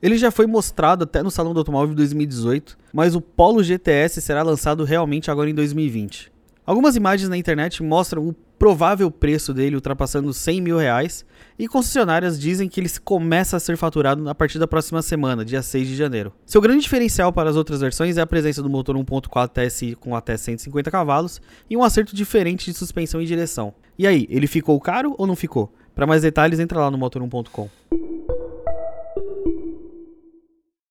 [0.00, 4.20] Ele já foi mostrado até no Salão do Automóvel de 2018, mas o Polo GTS
[4.20, 6.30] será lançado realmente agora em 2020.
[6.64, 11.24] Algumas imagens na internet mostram o provável preço dele ultrapassando 100 mil reais,
[11.58, 15.62] e concessionárias dizem que ele começa a ser faturado a partir da próxima semana, dia
[15.62, 16.32] 6 de janeiro.
[16.44, 20.14] Seu grande diferencial para as outras versões é a presença do motor 1.4 TSI com
[20.14, 21.40] até 150 cavalos
[21.70, 23.72] e um acerto diferente de suspensão e direção.
[23.98, 25.72] E aí, ele ficou caro ou não ficou?
[25.94, 28.17] Para mais detalhes, entra lá no motor1.com.